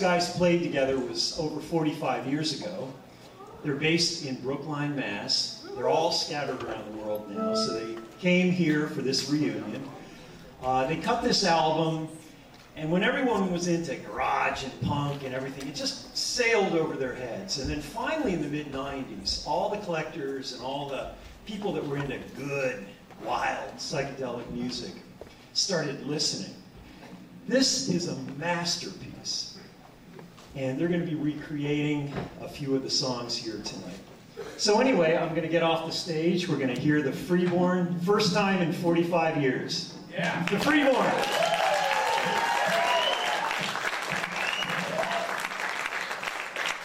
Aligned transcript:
guys 0.00 0.30
played 0.30 0.62
together 0.62 0.98
was 0.98 1.38
over 1.38 1.60
45 1.60 2.26
years 2.26 2.58
ago. 2.58 2.90
They're 3.62 3.74
based 3.74 4.24
in 4.24 4.36
Brookline, 4.36 4.96
Mass. 4.96 5.66
They're 5.76 5.90
all 5.90 6.10
scattered 6.10 6.62
around 6.62 6.90
the 6.90 7.02
world 7.02 7.30
now, 7.30 7.54
so 7.54 7.74
they 7.74 7.96
came 8.18 8.50
here 8.50 8.88
for 8.88 9.02
this 9.02 9.28
reunion. 9.28 9.86
Uh, 10.62 10.86
they 10.86 10.96
cut 10.96 11.22
this 11.22 11.44
album, 11.44 12.08
and 12.76 12.90
when 12.90 13.04
everyone 13.04 13.52
was 13.52 13.68
into 13.68 13.94
garage 13.96 14.64
and 14.64 14.80
punk 14.80 15.22
and 15.22 15.34
everything, 15.34 15.68
it 15.68 15.74
just 15.74 16.16
sailed 16.16 16.72
over 16.72 16.96
their 16.96 17.14
heads. 17.14 17.58
And 17.58 17.70
then 17.70 17.82
finally, 17.82 18.32
in 18.32 18.40
the 18.40 18.48
mid 18.48 18.72
90s, 18.72 19.46
all 19.46 19.68
the 19.68 19.78
collectors 19.78 20.54
and 20.54 20.62
all 20.62 20.88
the 20.88 21.10
people 21.44 21.72
that 21.74 21.86
were 21.86 21.98
into 21.98 22.18
good, 22.38 22.86
wild, 23.22 23.74
psychedelic 23.76 24.50
music 24.50 24.92
started 25.52 26.06
listening. 26.06 26.54
This 27.46 27.90
is 27.90 28.08
a 28.08 28.16
masterpiece. 28.38 29.09
And 30.56 30.78
they're 30.78 30.88
going 30.88 31.00
to 31.00 31.06
be 31.06 31.14
recreating 31.14 32.12
a 32.40 32.48
few 32.48 32.74
of 32.74 32.82
the 32.82 32.90
songs 32.90 33.36
here 33.36 33.60
tonight. 33.64 33.98
So, 34.56 34.80
anyway, 34.80 35.16
I'm 35.16 35.30
going 35.30 35.42
to 35.42 35.48
get 35.48 35.62
off 35.62 35.86
the 35.86 35.92
stage. 35.92 36.48
We're 36.48 36.56
going 36.56 36.74
to 36.74 36.80
hear 36.80 37.02
the 37.02 37.12
Freeborn, 37.12 37.98
first 38.00 38.34
time 38.34 38.60
in 38.62 38.72
45 38.72 39.40
years. 39.40 39.94
Yeah. 40.12 40.44
The 40.46 40.58
Freeborn. 40.58 41.06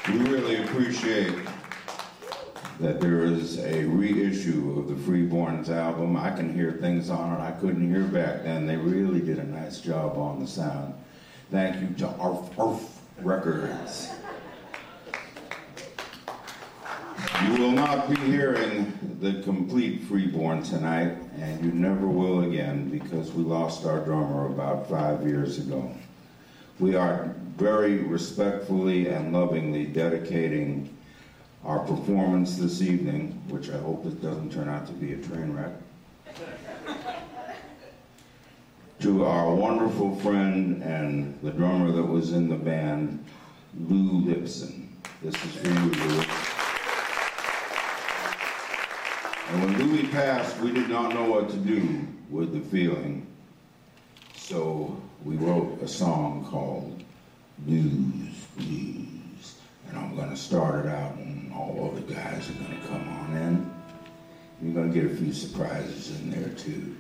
We 0.08 0.32
really 0.32 0.64
appreciate 0.64 1.34
that 2.80 3.00
there 3.00 3.24
is 3.24 3.58
a 3.60 3.86
reissue 3.86 4.78
of 4.78 4.88
the 4.88 4.96
Freeborns 4.96 5.70
album. 5.70 6.16
I 6.16 6.30
can 6.32 6.54
hear 6.54 6.74
things 6.74 7.10
on 7.10 7.34
it 7.34 7.44
I 7.44 7.52
couldn't 7.52 7.90
hear 7.90 8.04
back 8.04 8.44
then. 8.44 8.68
They 8.68 8.76
really 8.76 9.22
did 9.22 9.40
a 9.40 9.44
nice 9.44 9.80
job 9.80 10.18
on 10.18 10.40
the 10.40 10.48
sound. 10.48 10.94
Thank 11.52 11.82
you 11.82 11.96
to 11.98 12.08
Arf 12.18 12.60
Arf 12.60 12.95
Records. 13.20 14.12
You 17.44 17.52
will 17.58 17.72
not 17.72 18.10
be 18.10 18.16
hearing 18.22 18.94
the 19.20 19.42
complete 19.44 20.04
Freeborn 20.04 20.64
tonight, 20.64 21.18
and 21.40 21.64
you 21.64 21.72
never 21.72 22.08
will 22.08 22.44
again 22.44 22.90
because 22.90 23.32
we 23.34 23.44
lost 23.44 23.86
our 23.86 24.00
drummer 24.00 24.48
about 24.48 24.90
five 24.90 25.26
years 25.28 25.58
ago. 25.58 25.92
We 26.80 26.96
are 26.96 27.36
very 27.58 28.00
respectfully 28.00 29.08
and 29.08 29.32
lovingly 29.32 29.86
dedicating 29.86 30.96
our 31.64 31.80
performance 31.80 32.58
this 32.58 32.82
evening, 32.82 33.42
which 33.48 33.70
I 33.70 33.78
hope 33.78 34.06
it 34.06 34.22
doesn't 34.22 34.52
turn 34.52 34.70
out 34.70 34.86
to 34.88 34.94
be 34.94 35.14
a 35.14 35.18
train 35.18 35.54
wreck, 35.54 35.72
to 39.00 39.26
our 39.26 39.54
wonderful 39.54 40.16
friend 40.18 40.82
and 40.82 41.40
the 41.42 41.52
drummer 41.52 41.92
that 41.92 42.04
was 42.04 42.32
in 42.32 42.50
the 42.50 42.56
band, 42.56 43.24
Lou 43.78 44.22
Lipson. 44.22 44.88
This 45.22 45.36
is 45.36 45.56
for 45.58 45.68
you, 45.68 45.92
Lou. 45.92 46.24
And 49.48 49.64
when 49.64 49.78
Louis 49.78 50.08
passed, 50.08 50.58
we 50.60 50.72
did 50.72 50.90
not 50.90 51.14
know 51.14 51.30
what 51.30 51.50
to 51.50 51.58
do 51.58 52.08
with 52.30 52.54
the 52.54 52.62
feeling. 52.62 53.28
So 54.36 55.00
we 55.24 55.36
wrote 55.36 55.82
a 55.82 55.88
song 55.88 56.48
called 56.50 57.04
Blues, 57.60 58.48
Blues. 58.58 59.56
And 59.90 59.98
I'm 59.98 60.16
going 60.16 60.30
to 60.30 60.38
start 60.38 60.86
it 60.86 60.92
out, 60.92 61.16
and 61.16 61.54
all 61.54 61.90
of 61.90 61.96
the 61.96 62.14
guys 62.14 62.50
are 62.50 62.54
going 62.54 62.82
to 62.82 62.88
come 62.88 63.08
on 63.08 63.38
in. 63.38 63.72
You're 64.62 64.74
going 64.74 64.92
to 64.92 65.02
get 65.02 65.12
a 65.12 65.16
few 65.16 65.34
surprises 65.34 66.10
in 66.20 66.32
there, 66.32 66.50
too. 66.50 66.96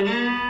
No 0.00 0.40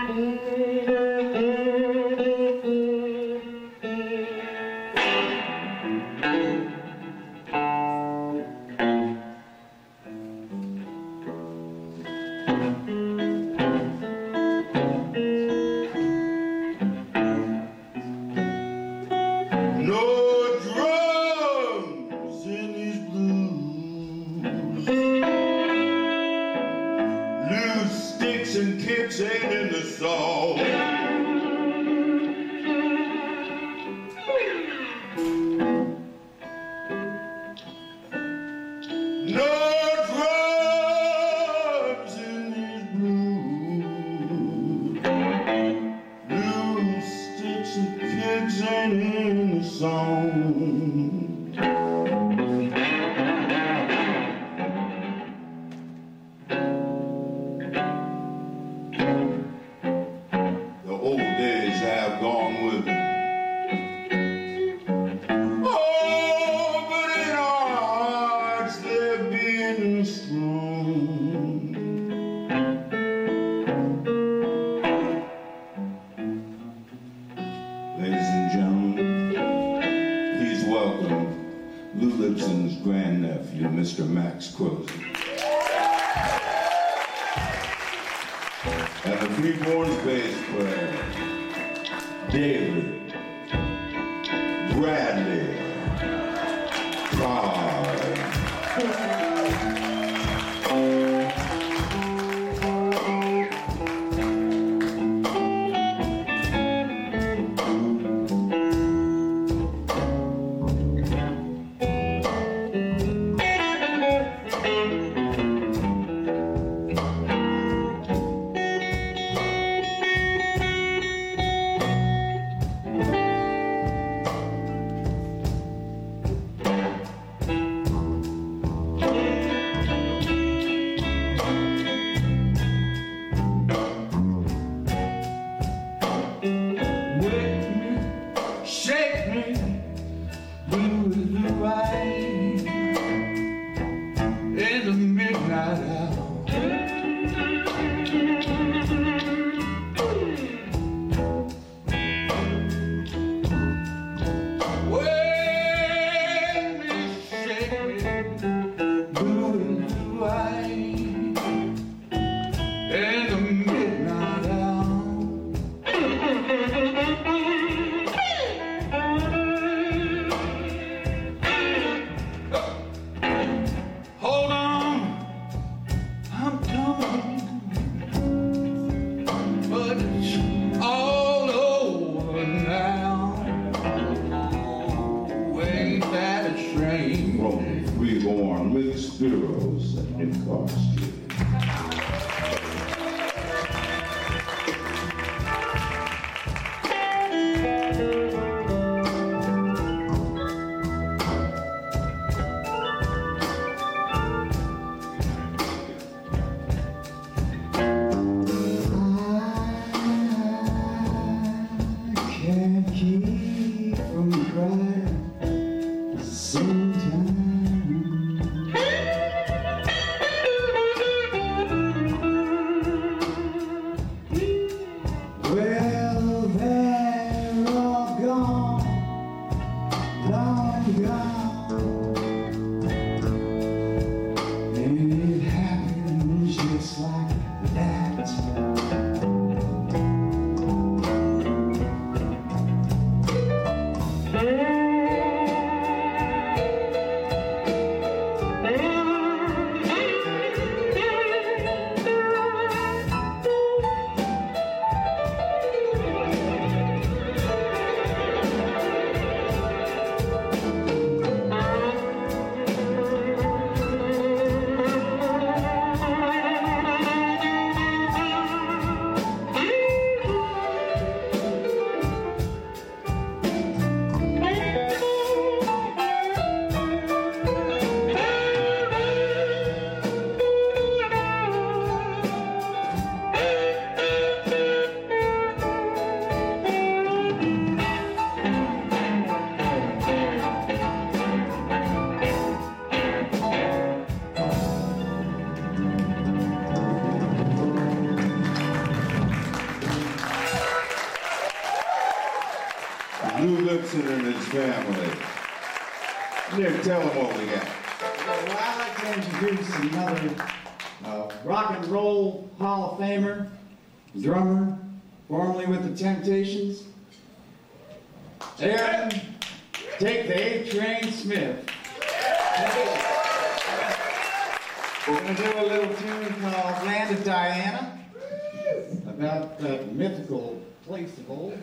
mythical 331.11 331.35
of 331.35 331.39
old 331.41 331.59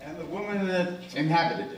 and 0.00 0.18
the 0.18 0.26
woman 0.26 0.66
that 0.66 1.14
inhabited 1.14 1.73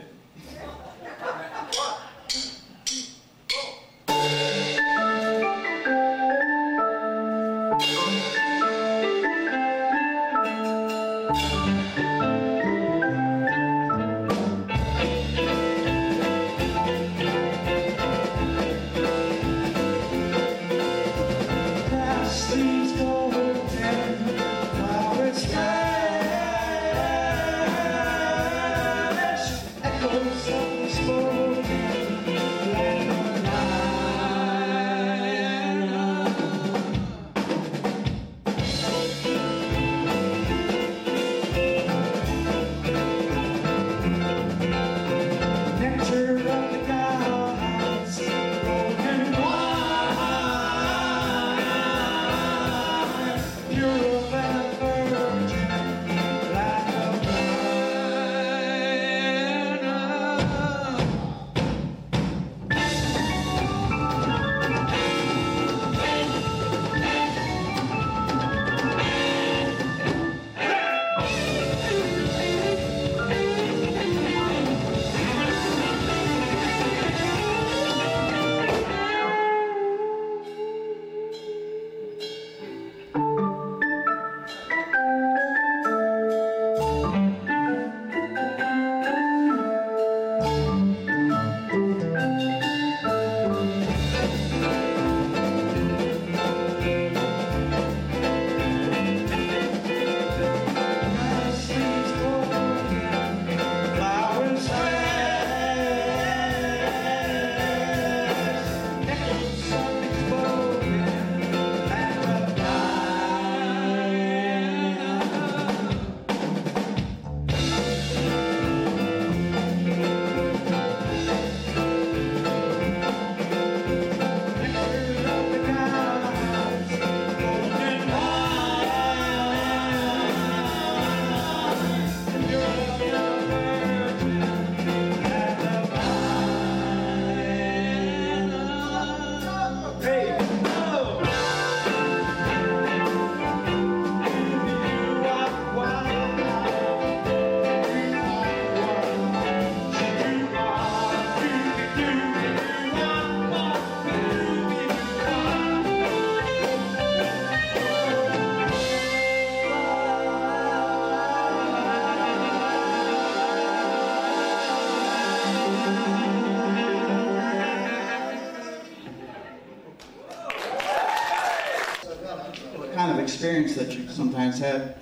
experience 173.67 173.95
that 173.95 174.03
you 174.03 174.09
sometimes 174.09 174.59
had 174.59 174.95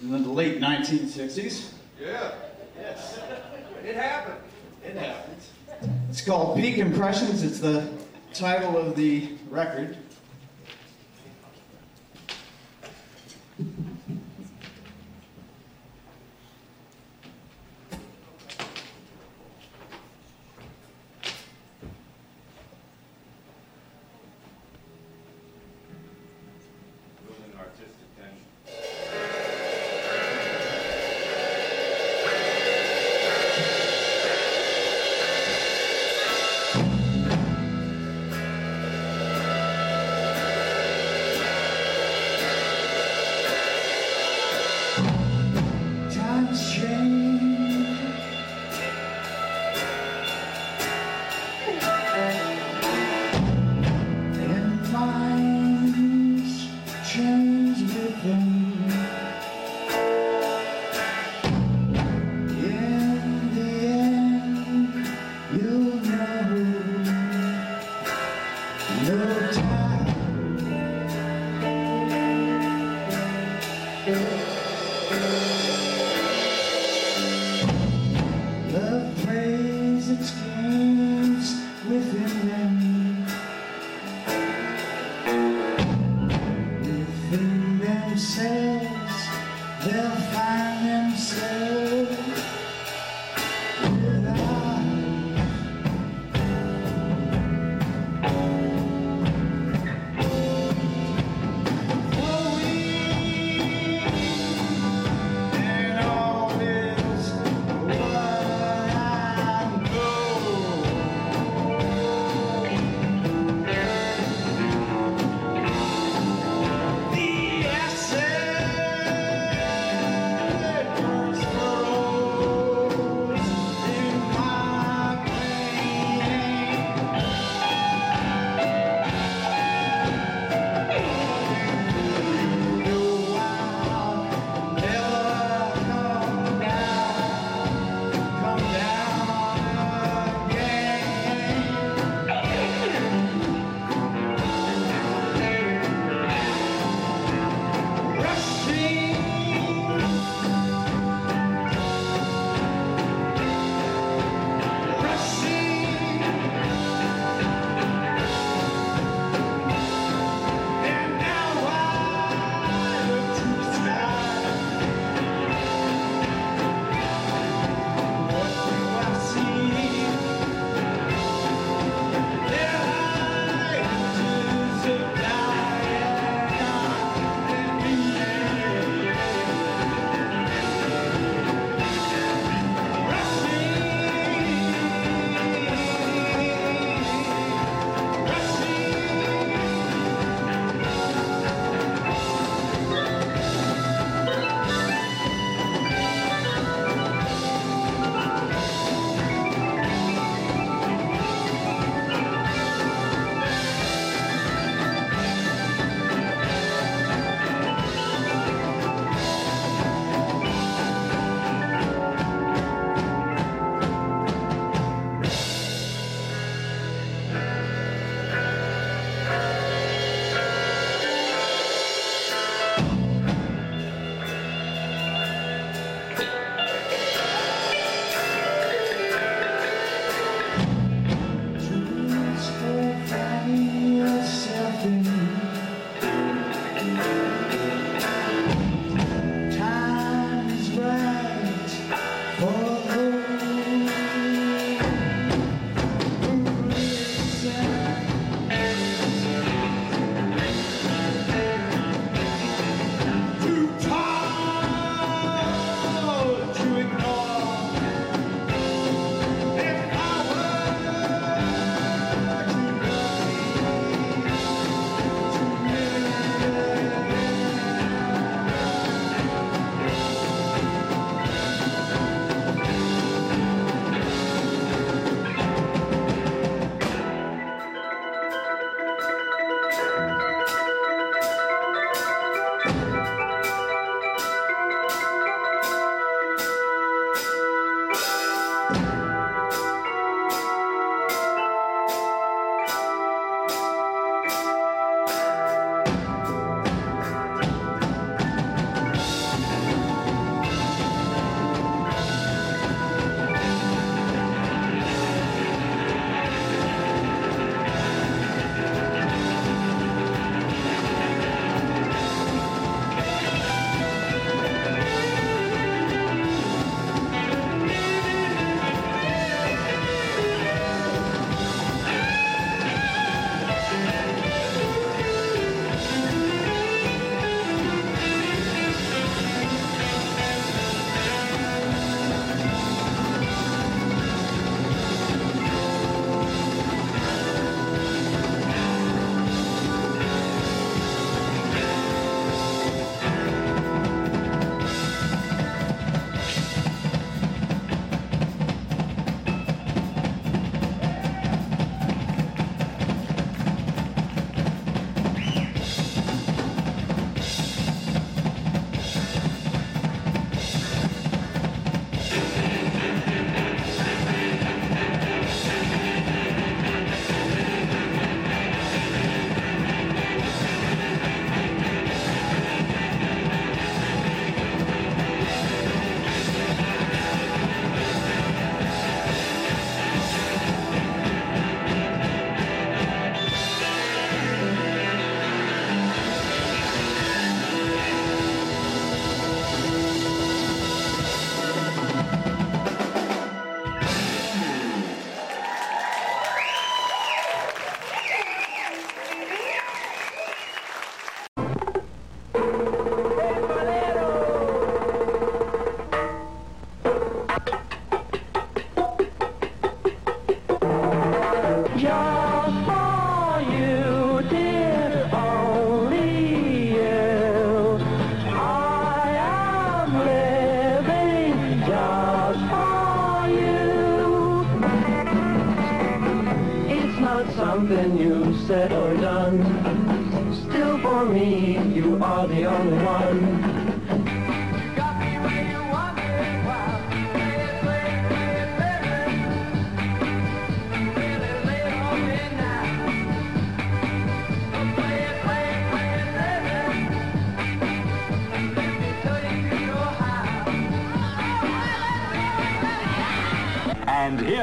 in 0.00 0.10
the 0.10 0.18
late 0.18 0.60
1960s. 0.60 1.72
Yeah. 2.00 2.32
Yes. 2.78 3.18
It 3.84 3.94
happened. 3.94 4.38
It 4.84 4.96
happens. 4.96 5.50
It's 6.08 6.20
called 6.24 6.56
Peak 6.56 6.78
Impressions. 6.78 7.42
It's 7.42 7.60
the 7.60 7.88
title 8.32 8.76
of 8.76 8.96
the 8.96 9.30
record. 9.50 9.96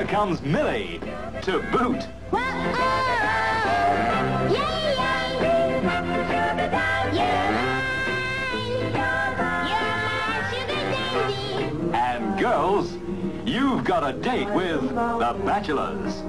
Here 0.05 0.15
comes 0.15 0.41
Millie 0.41 0.99
to 1.41 1.59
boot. 1.71 2.07
And 11.93 12.39
girls, 12.39 12.93
you've 13.45 13.83
got 13.83 14.07
a 14.07 14.13
date 14.13 14.49
with 14.51 14.81
the 14.81 15.41
Bachelors. 15.45 16.23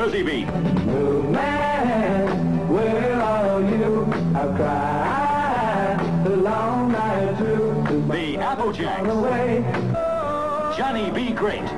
Mersey 0.00 0.22
Beat. 0.22 0.48
Are 3.22 3.60
you? 3.60 4.06
The. 4.34 5.98
The 8.08 8.36
Applejacks. 8.38 9.06
Johnny 10.78 11.10
B. 11.10 11.34
Great. 11.34 11.68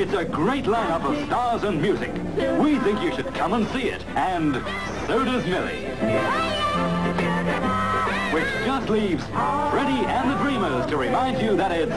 It's 0.00 0.14
a 0.14 0.24
great 0.24 0.64
lineup 0.64 1.04
of 1.04 1.26
stars 1.26 1.62
and 1.64 1.82
music. 1.82 2.10
We 2.58 2.78
think 2.78 3.02
you 3.02 3.14
should 3.14 3.34
come 3.34 3.52
and 3.52 3.68
see 3.68 3.90
it. 3.90 4.02
And 4.16 4.54
so 5.06 5.24
does 5.24 5.44
Millie. 5.44 6.59
Just 8.80 8.92
leaves. 8.92 9.24
Freddie 9.24 10.06
and 10.06 10.30
the 10.30 10.36
Dreamers 10.36 10.86
to 10.86 10.96
remind 10.96 11.42
you 11.42 11.54
that 11.54 11.70
it's 11.70 11.92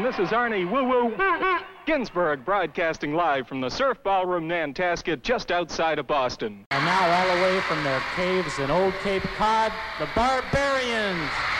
and 0.00 0.08
this 0.08 0.18
is 0.18 0.30
Arnie 0.30 0.64
Woo 0.64 0.88
Woo 0.88 1.58
Ginsburg 1.84 2.42
broadcasting 2.42 3.12
live 3.12 3.46
from 3.46 3.60
the 3.60 3.68
Surf 3.68 4.02
Ballroom 4.02 4.48
Nantasket 4.48 5.22
just 5.22 5.52
outside 5.52 5.98
of 5.98 6.06
Boston. 6.06 6.64
And 6.70 6.84
now 6.86 7.28
all 7.28 7.36
the 7.36 7.42
way 7.42 7.60
from 7.60 7.84
their 7.84 8.00
caves 8.16 8.58
in 8.60 8.70
Old 8.70 8.94
Cape 9.02 9.24
Cod, 9.36 9.70
the 9.98 10.08
Barbarians. 10.14 11.59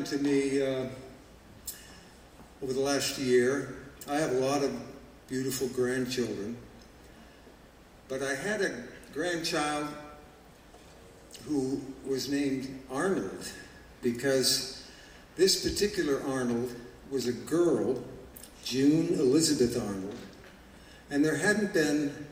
Happened 0.00 0.18
to 0.18 0.30
me 0.30 0.62
uh, 0.62 0.86
over 2.62 2.72
the 2.72 2.80
last 2.80 3.18
year. 3.18 3.76
I 4.08 4.16
have 4.16 4.32
a 4.32 4.38
lot 4.38 4.62
of 4.62 4.72
beautiful 5.28 5.68
grandchildren, 5.68 6.56
but 8.08 8.22
I 8.22 8.34
had 8.34 8.62
a 8.62 8.84
grandchild 9.12 9.88
who 11.46 11.82
was 12.06 12.30
named 12.30 12.80
Arnold 12.90 13.46
because 14.00 14.86
this 15.36 15.68
particular 15.68 16.22
Arnold 16.26 16.74
was 17.10 17.26
a 17.26 17.32
girl, 17.32 18.02
June 18.64 19.08
Elizabeth 19.18 19.76
Arnold, 19.76 20.16
and 21.10 21.22
there 21.22 21.36
hadn't 21.36 21.74
been 21.74 22.26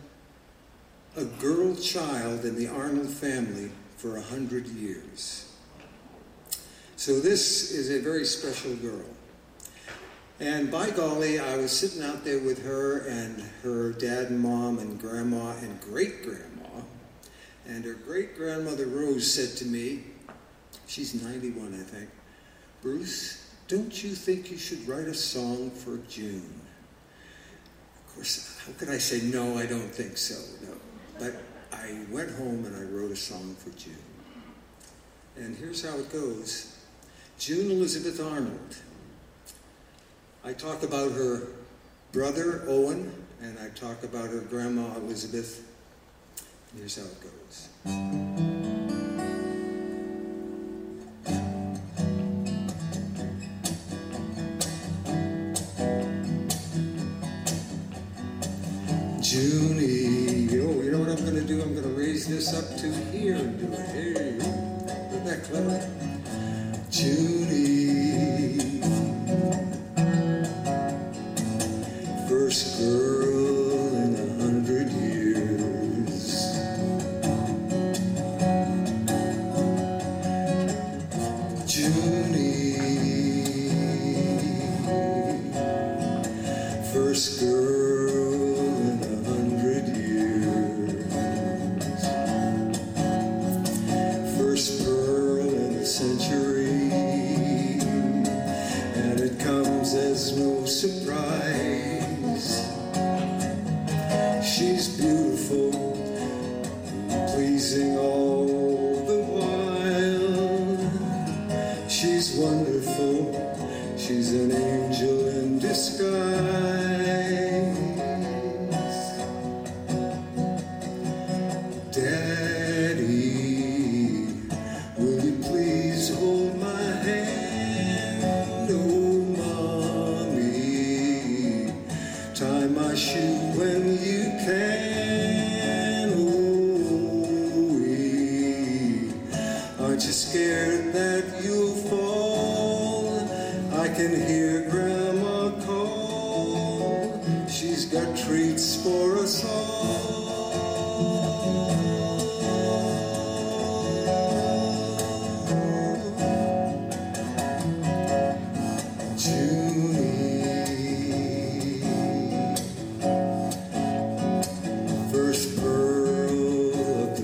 a 1.19 1.25
girl 1.25 1.75
child 1.77 2.47
in 2.47 2.57
the 2.57 2.69
Arnold 2.69 3.11
family 3.11 3.71
for 3.99 4.17
a 4.17 4.23
hundred 4.23 4.67
years. 4.69 5.48
So 6.99 7.21
this 7.21 7.71
is 7.71 7.93
a 7.93 8.01
very 8.01 8.25
special 8.25 8.75
girl. 8.75 9.07
And 10.41 10.69
by 10.69 10.91
golly, 10.91 11.39
I 11.39 11.57
was 11.57 11.71
sitting 11.71 12.03
out 12.03 12.25
there 12.25 12.41
with 12.41 12.65
her 12.65 13.07
and 13.07 13.41
her 13.63 13.93
dad 13.93 14.31
and 14.31 14.41
mom 14.41 14.81
and 14.81 15.01
grandma 15.01 15.53
and 15.59 15.81
great 15.81 16.25
grandma. 16.25 16.83
And 17.69 17.85
her 17.85 17.95
great 17.95 18.37
grandmother 18.37 18.87
Rose 18.87 19.33
said 19.33 19.57
to 19.59 19.65
me, 19.65 20.07
she's 20.89 21.23
91, 21.23 21.73
I 21.73 21.85
think, 21.85 22.11
Bruce, 22.83 23.49
don't 23.69 24.03
you 24.03 24.11
think 24.11 24.51
you 24.51 24.59
should 24.59 24.87
write 24.89 25.07
a 25.07 25.15
song 25.15 25.71
for 25.71 25.99
June? 26.09 26.53
Of 28.09 28.15
course, 28.17 28.61
how 28.67 28.73
could 28.73 28.89
I 28.89 28.99
say, 28.99 29.21
no, 29.21 29.57
I 29.57 29.67
don't 29.67 29.95
think 29.95 30.17
so? 30.17 30.35
No. 30.67 30.75
But 31.21 31.37
I 31.73 32.01
went 32.11 32.33
home 32.33 32.65
and 32.65 32.75
I 32.75 32.83
wrote 32.93 33.13
a 33.13 33.17
song 33.17 33.55
for 33.55 33.71
June. 33.79 33.95
And 35.37 35.57
here's 35.57 35.89
how 35.89 35.97
it 35.97 36.11
goes 36.13 36.75
June 37.39 37.71
Elizabeth 37.71 38.21
Arnold. 38.21 38.77
I 40.45 40.53
talk 40.53 40.83
about 40.83 41.13
her 41.13 41.47
brother 42.11 42.65
Owen, 42.67 43.13
and 43.41 43.57
I 43.61 43.69
talk 43.79 44.03
about 44.03 44.31
her 44.31 44.41
grandma 44.41 44.97
Elizabeth. 44.97 45.65
Here's 46.77 46.97
how 46.97 47.05
it 47.05 47.21
goes. 47.23 48.48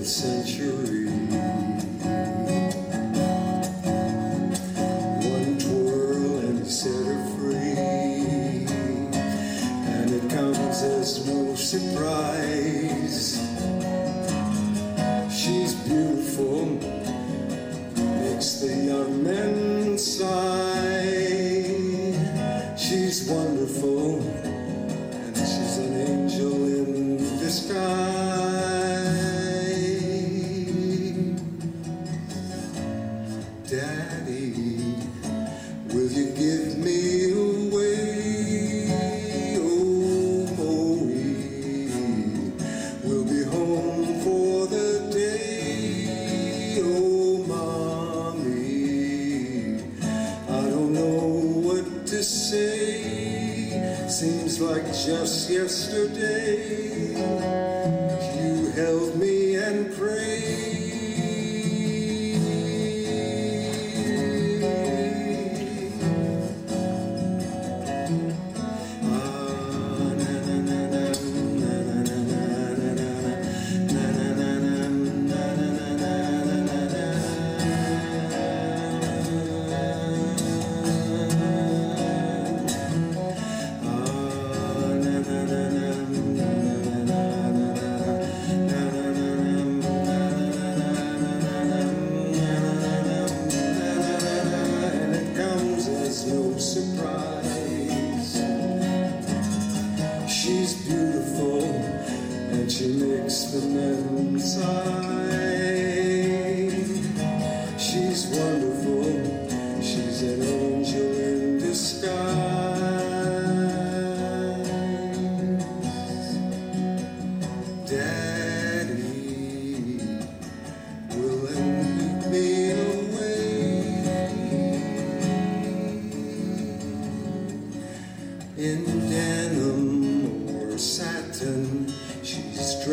Century. 0.05 0.64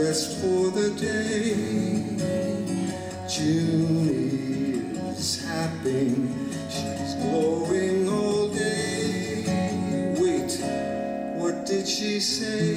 Dressed 0.02 0.40
for 0.40 0.68
the 0.70 0.90
day. 0.98 1.54
Junie 3.28 4.98
is 5.16 5.46
happy. 5.46 6.08
She's 6.68 7.14
glowing 7.22 8.08
all 8.08 8.48
day. 8.48 9.44
Wait, 10.18 10.58
what 11.38 11.64
did 11.66 11.86
she 11.86 12.18
say? 12.18 12.71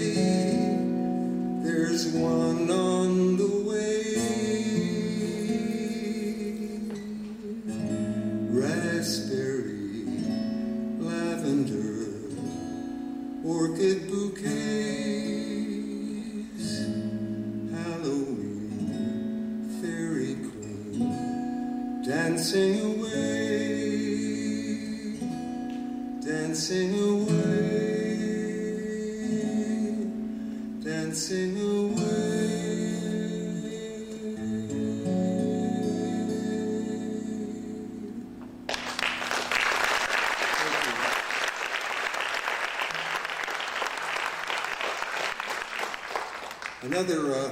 Another 46.96 47.36
uh, 47.36 47.52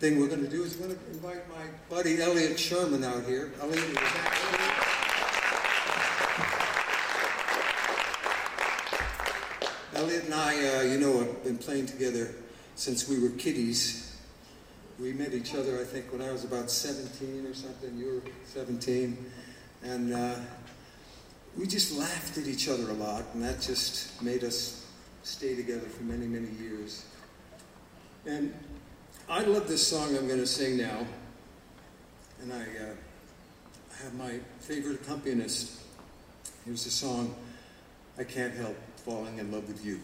thing 0.00 0.20
we're 0.20 0.26
going 0.26 0.44
to 0.44 0.50
do 0.50 0.64
is 0.64 0.76
we're 0.76 0.88
going 0.88 0.98
to 0.98 1.10
invite 1.12 1.48
my 1.48 1.64
buddy 1.88 2.20
Elliot 2.20 2.60
Sherman 2.60 3.02
out 3.02 3.24
here. 3.24 3.50
Elliot, 3.58 3.78
is 3.78 3.96
Elliot 9.94 10.24
and 10.24 10.34
I, 10.34 10.76
uh, 10.76 10.82
you 10.82 11.00
know, 11.00 11.20
have 11.20 11.42
been 11.42 11.56
playing 11.56 11.86
together 11.86 12.34
since 12.74 13.08
we 13.08 13.18
were 13.18 13.30
kiddies. 13.30 14.14
We 15.00 15.14
met 15.14 15.32
each 15.32 15.54
other, 15.54 15.80
I 15.80 15.84
think, 15.84 16.12
when 16.12 16.20
I 16.20 16.30
was 16.30 16.44
about 16.44 16.70
17 16.70 17.46
or 17.46 17.54
something. 17.54 17.96
You 17.96 18.20
were 18.22 18.30
17. 18.44 19.16
And 19.84 20.12
uh, 20.12 20.34
we 21.56 21.66
just 21.66 21.96
laughed 21.96 22.36
at 22.36 22.46
each 22.46 22.68
other 22.68 22.90
a 22.90 22.92
lot, 22.92 23.24
and 23.32 23.42
that 23.42 23.58
just 23.58 24.22
made 24.22 24.44
us 24.44 24.86
stay 25.22 25.56
together 25.56 25.86
for 25.86 26.02
many, 26.02 26.26
many 26.26 26.50
years. 26.60 27.06
And 28.26 28.54
I 29.32 29.40
love 29.44 29.66
this 29.66 29.86
song 29.86 30.14
I'm 30.14 30.28
going 30.28 30.40
to 30.40 30.46
sing 30.46 30.76
now. 30.76 31.06
And 32.42 32.52
I 32.52 32.60
uh, 32.60 34.02
have 34.02 34.12
my 34.12 34.38
favorite 34.60 35.00
accompanist. 35.00 35.80
Here's 36.66 36.84
the 36.84 36.90
song, 36.90 37.34
I 38.18 38.24
Can't 38.24 38.52
Help 38.52 38.76
Falling 39.06 39.38
in 39.38 39.50
Love 39.50 39.66
with 39.68 39.82
You. 39.82 40.00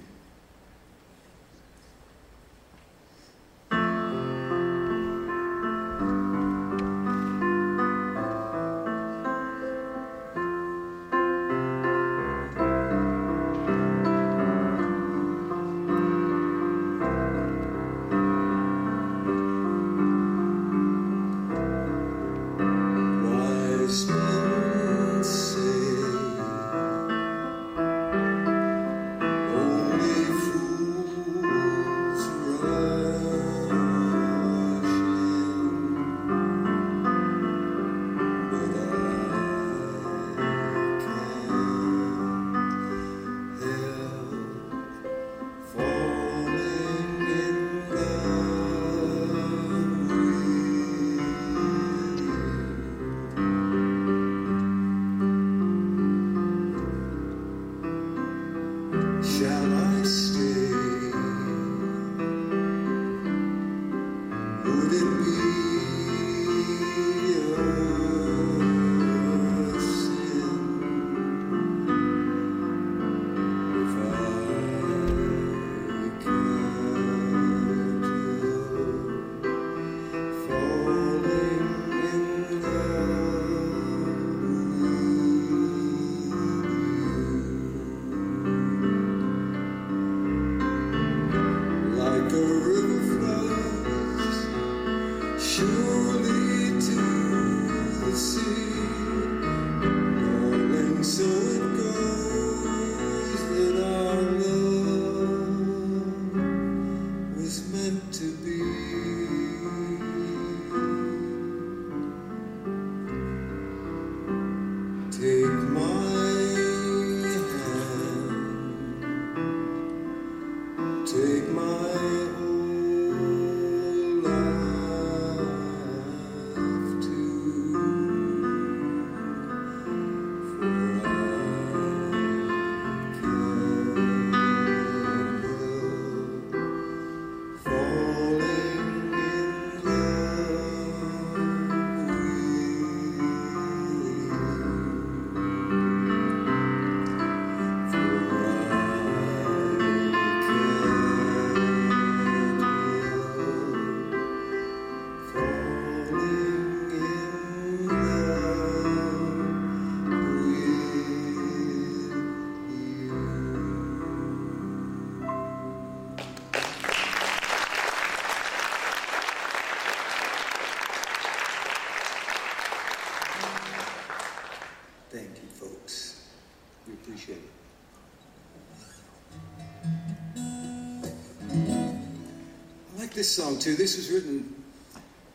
This 183.28 183.36
song 183.36 183.58
too. 183.58 183.74
This 183.74 183.98
was 183.98 184.10
written 184.10 184.54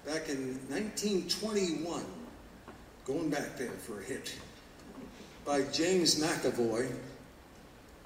back 0.04 0.28
in 0.28 0.58
1921, 0.70 2.04
going 3.06 3.30
back 3.30 3.56
there 3.56 3.70
for 3.70 4.00
a 4.00 4.04
hit, 4.04 4.36
by 5.46 5.62
James 5.72 6.20
McAvoy. 6.20 6.90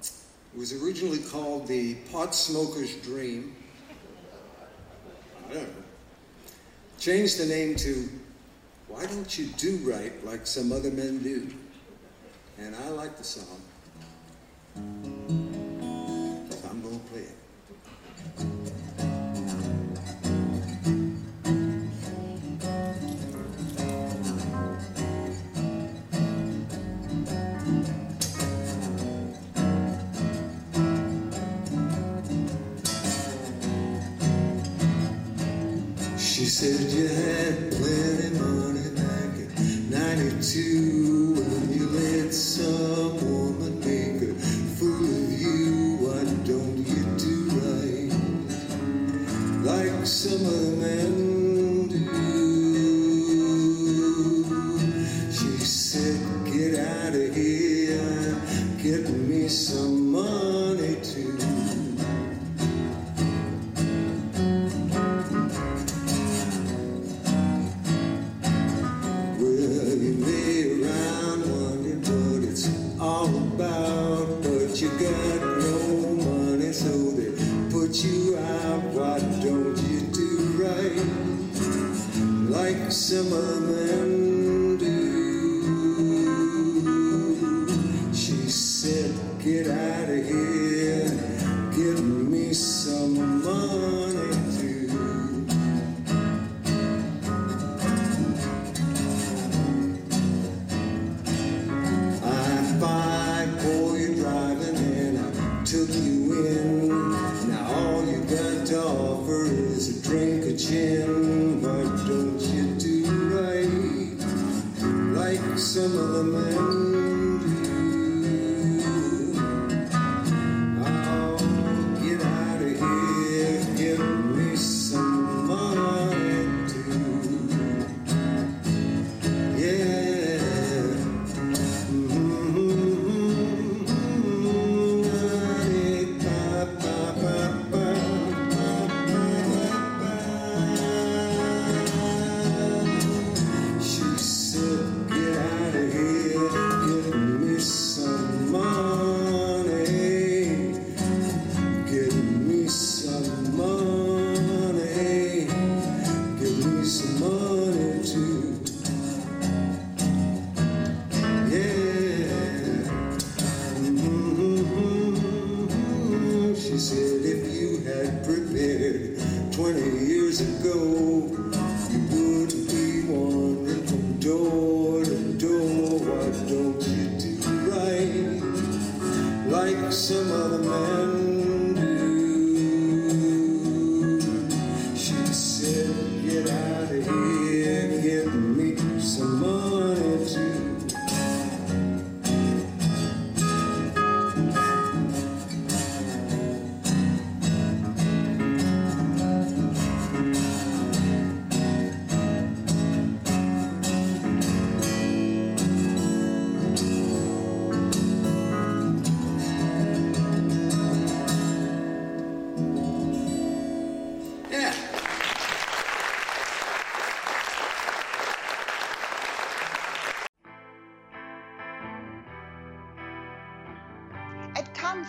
It 0.02 0.12
was 0.54 0.74
originally 0.84 1.20
called 1.20 1.66
The 1.66 1.94
Pot 2.12 2.34
Smoker's 2.34 2.96
Dream. 2.96 3.56
I 5.48 5.54
don't 5.54 5.62
know. 5.62 5.82
Changed 6.98 7.38
the 7.38 7.46
name 7.46 7.74
to 7.76 8.10
Why 8.88 9.06
Don't 9.06 9.38
You 9.38 9.46
Do 9.56 9.78
Right 9.90 10.12
Like 10.22 10.46
Some 10.46 10.70
Other 10.70 10.90
Men 10.90 11.22
Do? 11.22 11.48
And 12.58 12.76
I 12.76 12.90
like 12.90 13.16
the 13.16 13.24
song. 13.24 13.62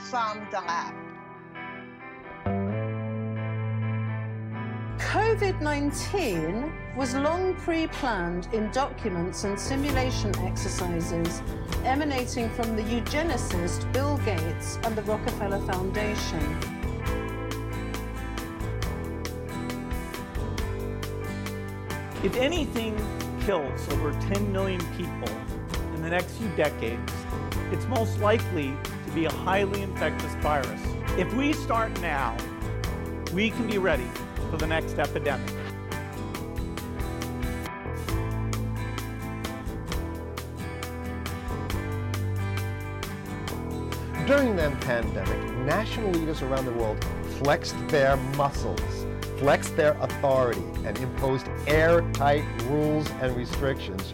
It 0.09 0.11
comes 0.11 0.49
from. 0.49 0.95
COVID 4.97 5.61
19 5.61 6.73
was 6.97 7.13
long 7.13 7.53
pre 7.55 7.85
planned 7.87 8.47
in 8.51 8.71
documents 8.71 9.43
and 9.43 9.59
simulation 9.59 10.35
exercises 10.39 11.43
emanating 11.83 12.49
from 12.49 12.75
the 12.75 12.81
eugenicist 12.83 13.91
Bill 13.93 14.17
Gates 14.25 14.79
and 14.83 14.95
the 14.95 15.03
Rockefeller 15.03 15.59
Foundation. 15.67 16.57
If 22.23 22.35
anything 22.35 22.95
kills 23.45 23.87
over 23.89 24.11
10 24.33 24.51
million 24.51 24.81
people 24.97 25.29
in 25.93 26.01
the 26.01 26.09
next 26.09 26.31
few 26.33 26.49
decades, 26.49 27.13
it's 27.71 27.85
most 27.85 28.19
likely 28.19 28.75
to 29.09 29.15
be 29.15 29.25
a 29.25 29.31
highly 29.31 29.81
infectious 29.81 30.33
virus. 30.35 30.81
If 31.17 31.33
we 31.33 31.53
start 31.53 31.99
now, 31.99 32.37
we 33.33 33.49
can 33.49 33.67
be 33.67 33.77
ready 33.77 34.07
for 34.51 34.57
the 34.57 34.67
next 34.67 34.99
epidemic. 34.99 35.47
During 44.27 44.55
the 44.55 44.77
pandemic, 44.81 45.55
national 45.65 46.11
leaders 46.11 46.43
around 46.43 46.65
the 46.65 46.73
world 46.73 47.03
flexed 47.39 47.75
their 47.87 48.15
muscles, 48.37 49.07
flexed 49.37 49.75
their 49.75 49.93
authority, 50.01 50.63
and 50.85 50.95
imposed 50.99 51.47
airtight 51.65 52.43
rules 52.65 53.09
and 53.21 53.35
restrictions. 53.35 54.13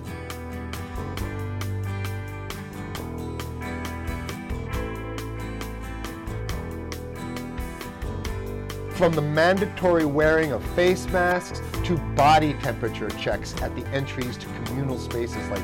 From 8.95 9.13
the 9.13 9.21
mandatory 9.21 10.05
wearing 10.05 10.51
of 10.51 10.63
face 10.73 11.05
masks 11.07 11.61
to 11.83 11.97
body 12.15 12.53
temperature 12.61 13.09
checks 13.11 13.53
at 13.61 13.75
the 13.75 13.85
entries 13.87 14.37
to 14.37 14.45
communal 14.63 14.97
spaces 14.97 15.47
like 15.49 15.63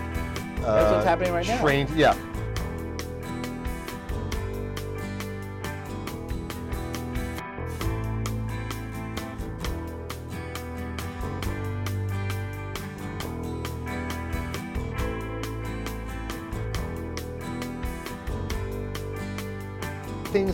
uh, 0.63 0.75
That's 0.75 0.91
what's 0.91 1.05
happening 1.05 1.33
right 1.33 1.47
now. 1.47 1.61
Yeah. 1.95 2.15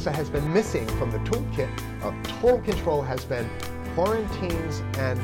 That 0.07 0.15
has 0.15 0.29
been 0.29 0.53
missing 0.53 0.87
from 0.97 1.11
the 1.11 1.17
toolkit 1.19 1.67
of 2.01 2.15
total 2.39 2.61
control 2.61 3.01
has 3.01 3.25
been 3.25 3.45
quarantines 3.93 4.81
and 4.99 5.19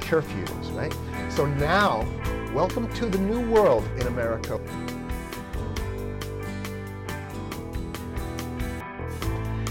curfews, 0.00 0.76
right? 0.76 0.92
So 1.30 1.46
now, 1.46 2.04
welcome 2.52 2.92
to 2.94 3.06
the 3.06 3.18
new 3.18 3.48
world 3.48 3.88
in 4.00 4.08
America. 4.08 4.60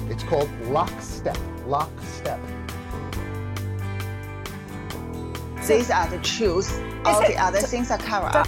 It's 0.09 0.23
called 0.23 0.49
lockstep, 0.67 1.37
lockstep. 1.65 2.39
These 5.67 5.91
are 5.91 6.07
the 6.07 6.19
truths. 6.23 6.79
All 7.03 7.19
the 7.27 7.35
other 7.35 7.59
things 7.59 7.91
are 7.91 7.97
covered 7.97 8.37
up. 8.37 8.47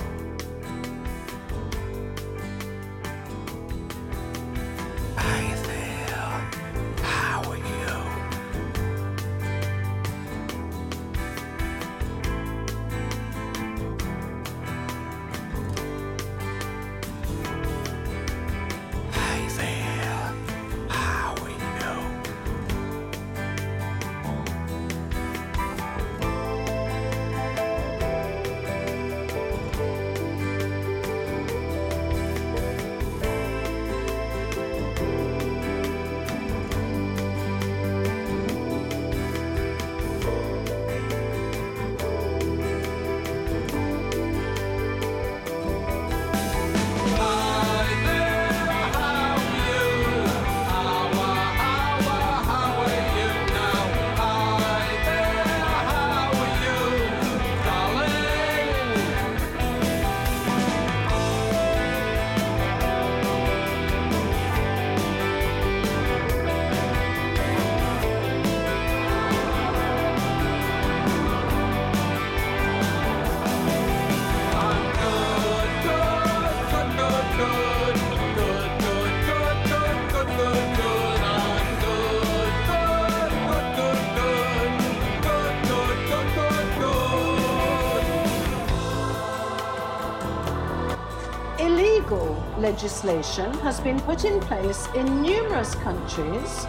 Legislation 92.78 93.52
has 93.56 93.80
been 93.80 94.00
put 94.02 94.24
in 94.24 94.40
place 94.40 94.88
in 94.94 95.20
numerous 95.24 95.74
countries 95.74 96.68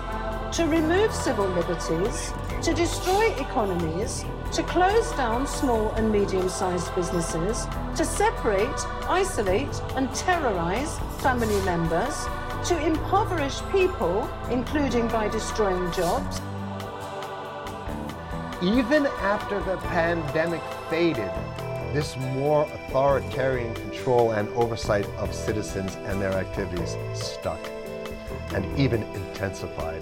to 0.51 0.65
remove 0.67 1.13
civil 1.13 1.47
liberties, 1.49 2.33
to 2.63 2.73
destroy 2.73 3.27
economies, 3.35 4.25
to 4.51 4.63
close 4.63 5.13
down 5.19 5.47
small 5.47 5.91
and 5.97 6.11
medium 6.11 6.49
sized 6.49 6.95
businesses, 6.95 7.67
to 7.95 8.07
separate, 8.07 8.81
isolate, 9.07 9.83
and 9.97 10.11
terrorize 10.15 10.99
family 11.21 11.61
members, 11.67 12.25
to 12.65 12.75
impoverish 12.83 13.61
people, 13.71 14.27
including 14.51 15.09
by 15.09 15.29
destroying 15.29 15.93
jobs. 15.93 16.41
Even 18.63 19.05
after 19.21 19.61
the 19.61 19.77
pandemic 19.89 20.63
faded, 20.89 21.31
this 21.93 22.17
more 22.17 22.63
authoritarian 22.63 23.75
control 24.09 24.31
and 24.31 24.49
oversight 24.57 25.05
of 25.19 25.35
citizens 25.35 25.97
and 26.07 26.19
their 26.19 26.33
activities 26.33 26.97
stuck 27.13 27.61
and 28.55 28.65
even 28.79 29.03
intensified. 29.13 29.98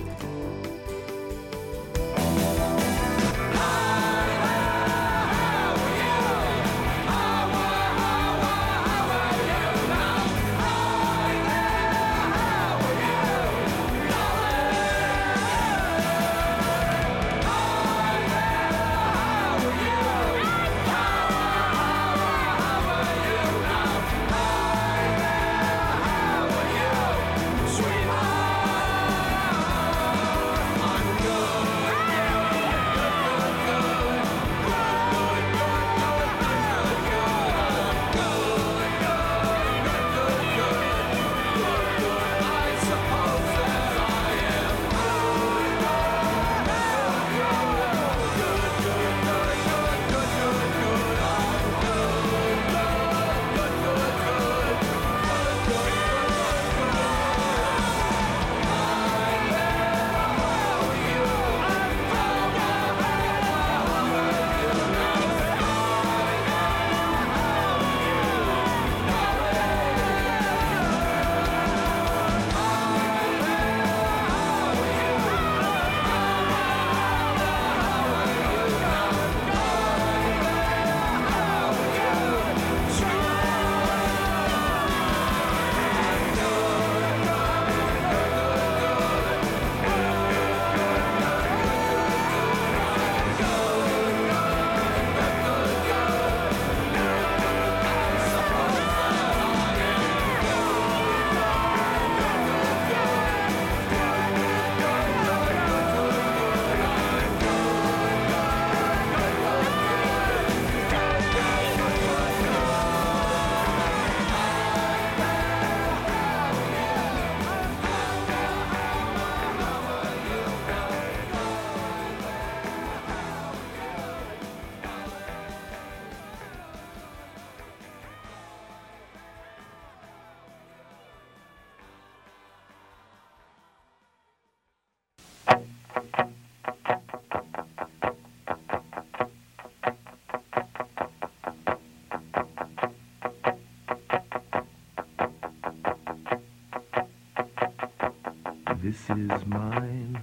is 149.16 149.46
mine, 149.46 150.20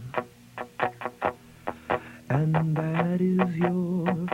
and 2.30 2.78
that 2.78 3.20
is 3.20 3.58
yours. 3.58 4.30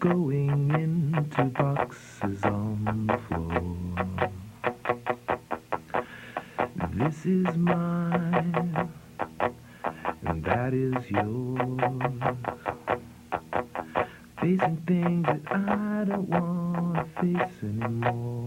Going 0.00 0.70
into 0.74 1.44
boxes 1.44 2.44
on 2.44 3.06
the 3.06 3.18
floor. 3.28 4.30
This 6.94 7.26
is 7.26 7.56
mine, 7.56 8.90
and 10.26 10.44
that 10.44 10.74
is 10.74 11.10
yours. 11.10 12.22
Facing 14.40 14.76
things 14.86 15.26
that 15.26 15.42
I 15.52 16.04
don't 16.06 16.28
want 16.28 16.96
to 16.96 17.22
face 17.22 17.62
anymore. 17.62 18.37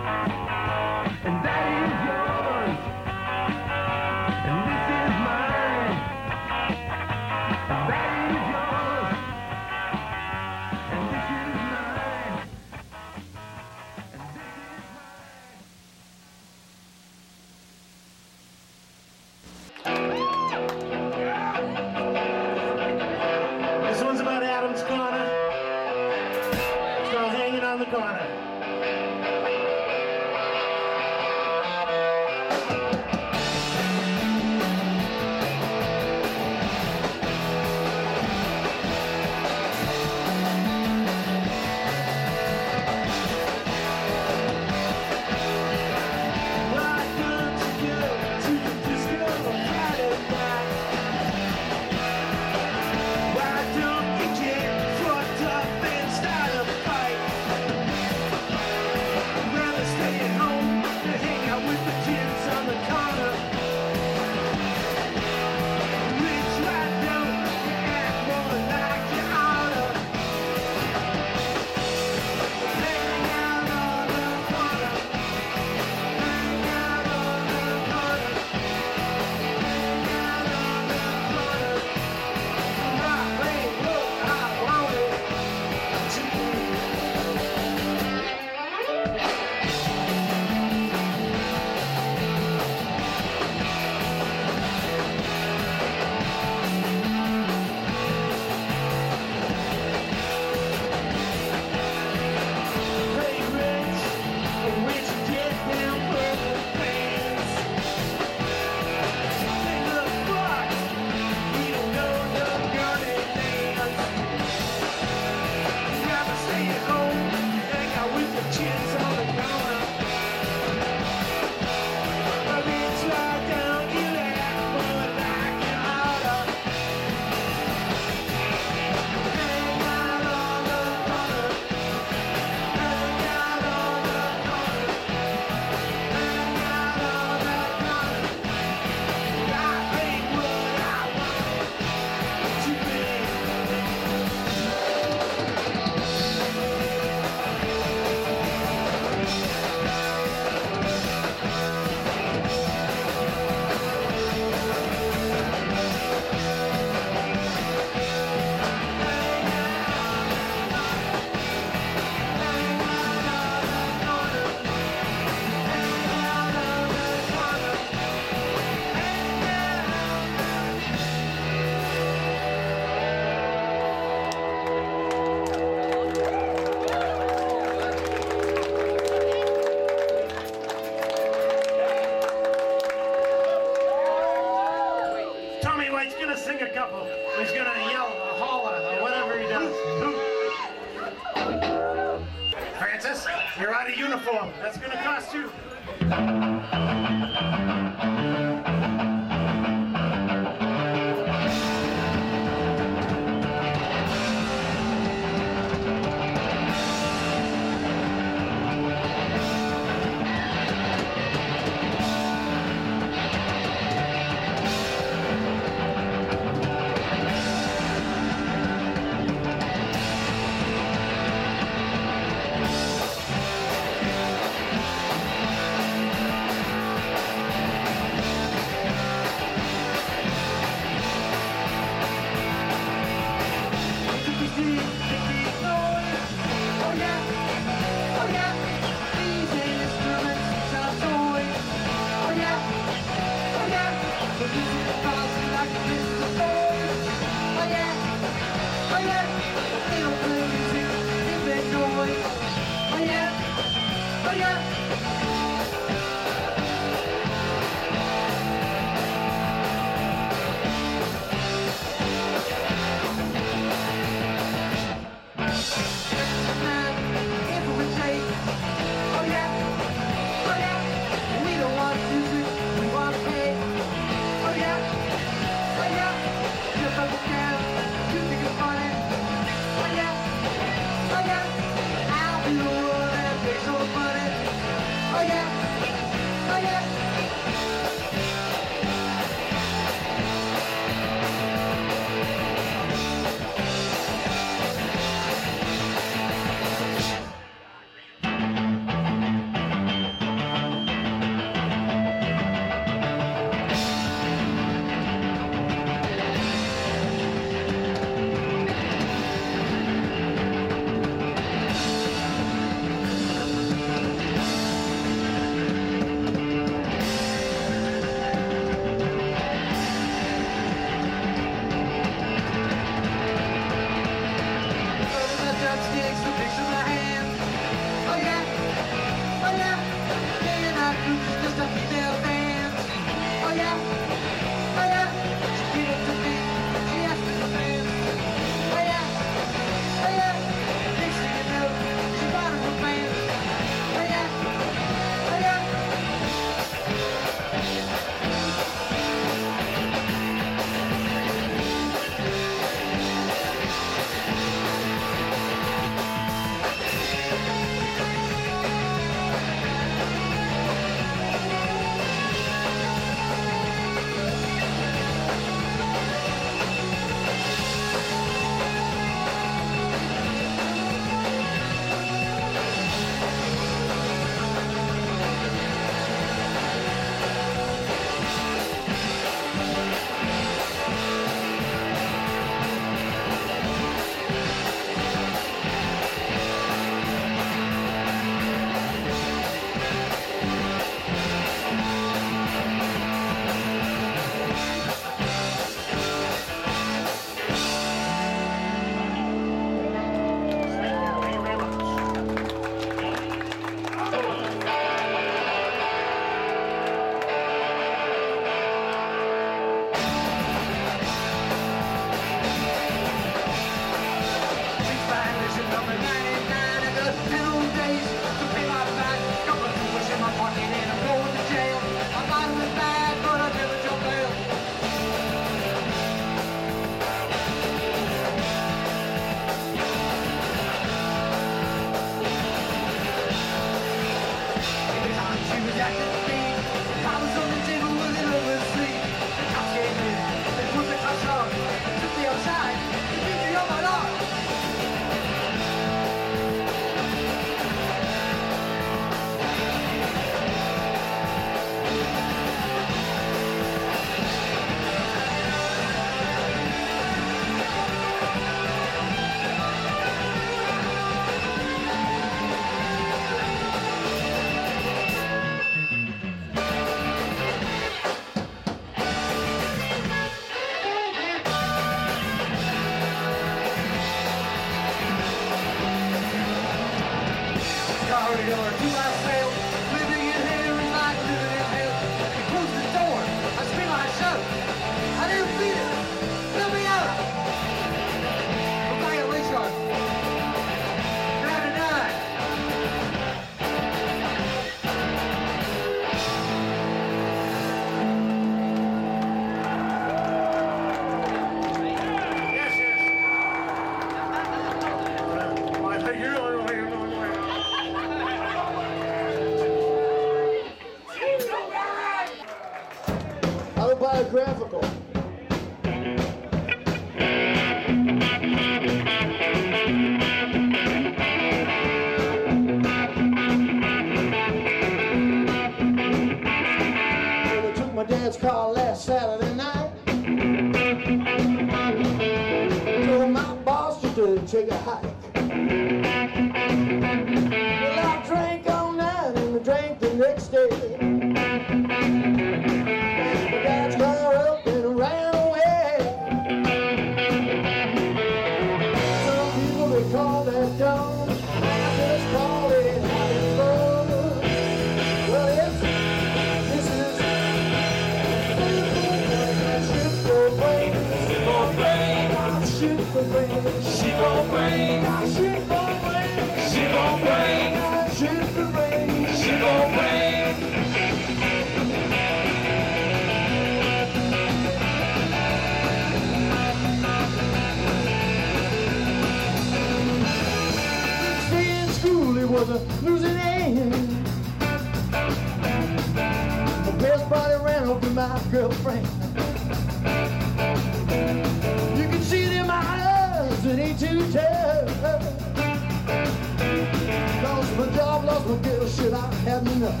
I 599.20 599.34
had 599.44 599.62
enough. 599.68 600.00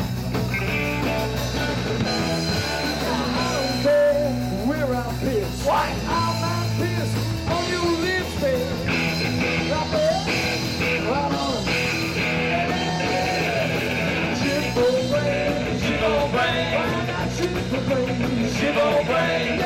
I 3.02 3.14
don't 3.52 3.82
care 3.82 4.32
where 4.66 4.94
I 4.94 4.98
piss. 5.20 5.66
Why? 5.66 5.86
Piss 6.78 7.10
on 7.50 7.62
your 7.68 7.88
lips, 8.00 8.34
baby. 8.40 8.64
Right 9.70 9.90
there, 9.92 11.02
right 11.12 11.34
on. 11.34 11.60
Shit 14.40 14.64
for 14.72 14.92
brain, 15.10 15.80
shit 15.80 16.00
brain. 16.32 17.06
Got 17.06 17.28
shit 17.36 17.52
brain, 17.86 18.16
brain. 19.04 19.59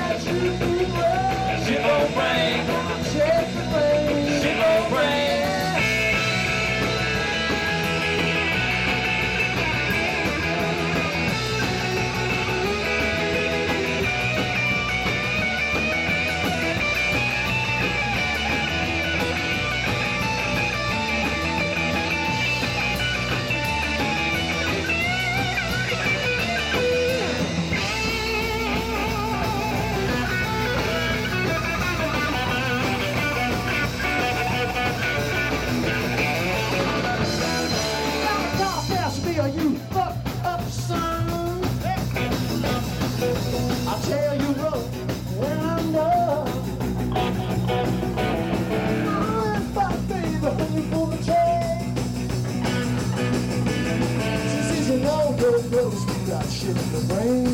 In 56.67 56.75
the 56.93 57.01
brain. 57.13 57.47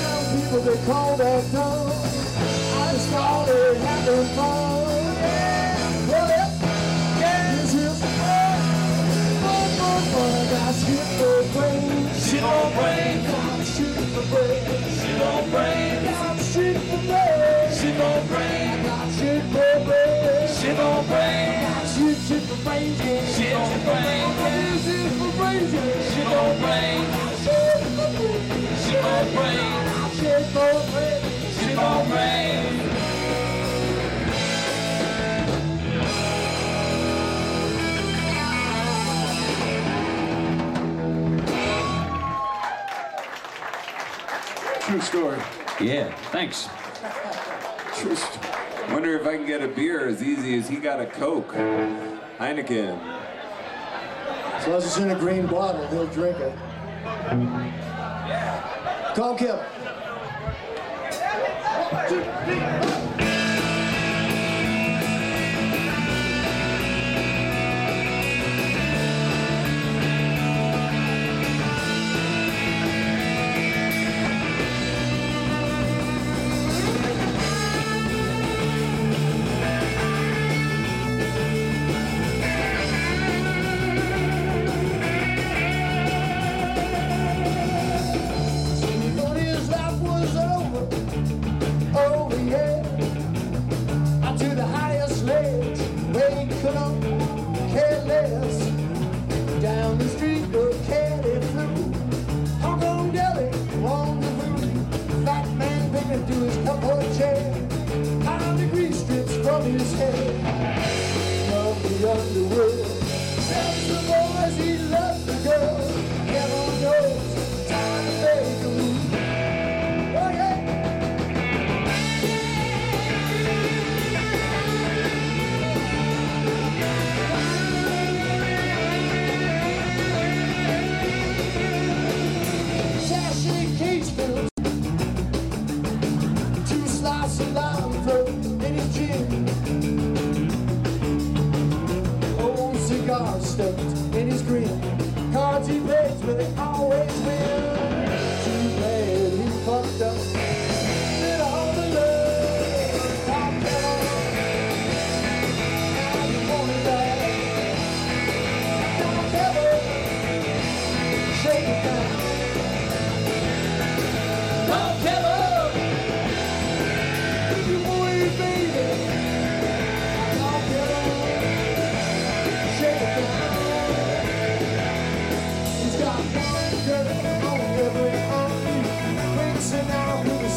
Some 0.00 0.24
people, 0.32 0.60
they 0.60 0.78
call 0.86 1.16
that 1.16 1.52
dumb. 1.52 1.90
I 2.80 2.92
just 2.92 3.10
call 3.10 3.44
it 3.48 3.76
having 3.76 4.28
fun. 4.36 5.04
Yeah, 5.20 6.08
well, 6.08 6.28
yeah. 7.20 7.52
This 7.52 7.74
is 7.74 8.00
fun, 8.00 8.60
fun, 9.44 9.68
fun, 9.78 10.02
fun. 10.12 10.32
I 10.56 10.72
shit 10.72 11.08
for 11.18 11.38
brain, 11.52 12.08
shit 12.16 12.42
on 12.42 12.72
brain, 12.72 13.24
for 14.14 14.26
brain, 14.32 14.64
shit 14.96 15.20
on 15.20 15.50
brain, 15.50 16.00
shit 16.40 16.76
for 16.88 17.00
brain, 17.04 17.72
shit 17.76 18.00
on 18.00 18.26
brain, 18.28 18.78
shit 19.18 19.42
for 19.52 19.76
brain, 19.84 20.48
shit 20.48 20.78
on 20.80 21.06
brain, 21.06 21.52
shit 22.24 22.42
for 22.42 22.58
brain, 22.64 22.94
yeah. 23.04 23.26
shit 23.26 23.54
on 23.54 23.84
brain, 23.84 24.73
got 25.60 25.70
shit 25.70 26.26
for 26.26 26.50
brain, 26.60 27.02
yeah. 27.02 27.34
shit 27.34 27.34
on 27.34 27.34
brain, 27.34 27.34
got 27.34 27.34
shit 27.42 27.78
for 27.94 28.10
brain, 28.16 28.74
shit 28.82 29.04
on 29.04 29.24
brain, 29.34 29.72
got 29.86 30.10
shit 30.12 30.44
for 30.46 30.74
brain, 30.90 31.20
shit 31.58 31.78
on 31.78 32.08
brain. 32.08 32.84
True 44.80 45.00
story. 45.00 45.38
Yeah, 45.80 46.14
thanks. 46.30 46.68
True 47.96 48.14
story. 48.14 48.54
Wonder 48.92 49.18
if 49.18 49.26
I 49.26 49.36
can 49.36 49.46
get 49.46 49.62
a 49.62 49.68
beer 49.68 50.06
as 50.06 50.22
easy 50.22 50.58
as 50.58 50.68
he 50.68 50.76
got 50.76 51.00
a 51.00 51.06
Coke. 51.06 51.54
Heineken. 52.38 53.13
As 54.66 54.86
it's 54.86 54.96
in 54.96 55.10
a 55.10 55.14
green 55.14 55.46
bottle, 55.46 55.86
he'll 55.88 56.06
drink 56.06 56.38
it. 56.38 56.52
Call 59.14 59.36
Kip. 59.36 59.60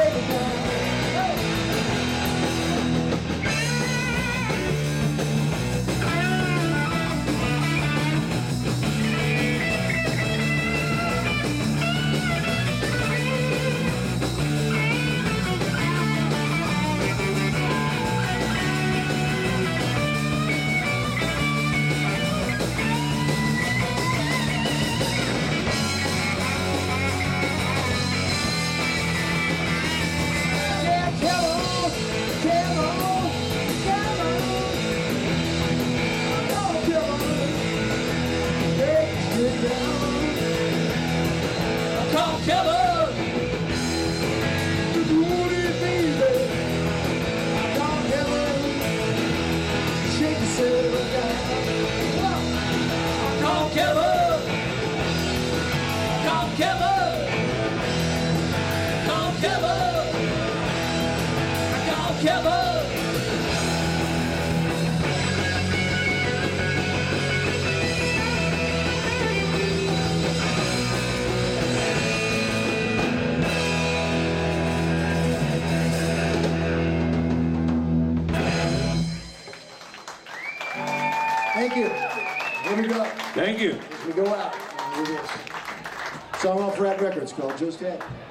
Jacob. 0.00 0.59
It's 87.20 87.34
called 87.34 87.58
Just 87.58 87.80
Happy. 87.80 88.29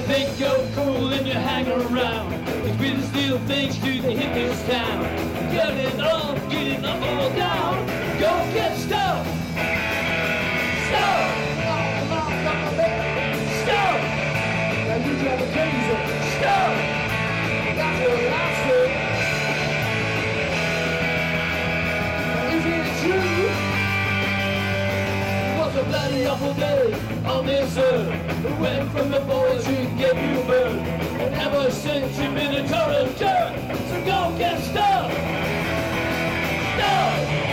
You 0.00 0.06
think 0.06 0.40
you're 0.40 0.66
cool 0.74 1.12
and 1.12 1.26
you 1.26 1.32
hang 1.32 1.66
around. 1.68 2.30
The 2.64 2.74
greatest 2.78 3.08
steel 3.10 3.38
things 3.40 3.76
do 3.78 4.00
they 4.00 4.16
hit 4.16 4.32
this 4.34 4.62
town. 4.68 5.02
Get 5.52 5.76
it 5.76 6.00
up, 6.00 6.36
get 6.50 6.66
it 6.66 6.84
up 6.84 7.02
or 7.02 7.36
down. 7.36 7.86
Go 8.18 8.30
get 8.54 8.76
stuck. 8.78 9.26
Stuck. 10.88 11.30
Stuck. 13.62 14.00
Now 14.86 14.96
you 15.04 15.12
drive 15.20 15.40
me 15.40 15.46
crazy. 15.52 15.96
Stuck. 16.38 16.74
A 26.24 26.30
awful 26.30 26.54
day 26.54 26.92
on 27.24 27.46
this 27.46 27.76
earth. 27.76 28.44
We 28.44 28.52
went 28.54 28.90
from 28.92 29.10
the 29.10 29.20
boys 29.20 29.66
who 29.66 29.76
gave 29.96 30.16
you 30.16 30.42
birth. 30.44 30.80
And 31.20 31.34
ever 31.34 31.70
since 31.70 32.18
you've 32.18 32.34
been 32.34 32.54
a 32.54 32.68
total 32.68 33.06
jerk. 33.14 33.56
So 33.88 34.04
go 34.04 34.34
get. 34.38 34.60
Stuck. 34.60 35.10
Stuck. 36.74 37.49